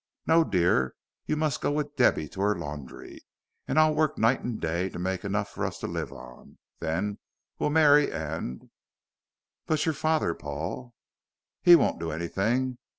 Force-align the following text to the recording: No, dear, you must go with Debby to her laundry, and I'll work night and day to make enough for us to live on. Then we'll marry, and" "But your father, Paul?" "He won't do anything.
No, 0.25 0.43
dear, 0.43 0.95
you 1.27 1.35
must 1.37 1.61
go 1.61 1.69
with 1.71 1.95
Debby 1.95 2.27
to 2.29 2.41
her 2.41 2.57
laundry, 2.57 3.23
and 3.67 3.77
I'll 3.79 3.93
work 3.93 4.17
night 4.17 4.41
and 4.43 4.59
day 4.59 4.89
to 4.89 4.97
make 4.97 5.23
enough 5.23 5.49
for 5.51 5.63
us 5.63 5.77
to 5.77 5.85
live 5.85 6.11
on. 6.11 6.57
Then 6.79 7.19
we'll 7.59 7.69
marry, 7.69 8.11
and" 8.11 8.71
"But 9.67 9.85
your 9.85 9.93
father, 9.93 10.33
Paul?" 10.33 10.95
"He 11.61 11.75
won't 11.75 11.99
do 11.99 12.09
anything. 12.09 12.79